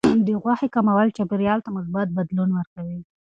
[0.25, 2.99] د غوښې کمول چاپیریال ته مثبت بدلون ورکوي.